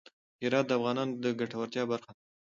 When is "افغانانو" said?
0.79-1.13